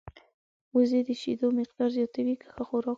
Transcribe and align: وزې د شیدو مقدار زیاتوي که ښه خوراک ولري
وزې 0.75 1.01
د 1.07 1.09
شیدو 1.21 1.47
مقدار 1.59 1.89
زیاتوي 1.97 2.35
که 2.41 2.47
ښه 2.53 2.63
خوراک 2.67 2.83
ولري 2.87 2.89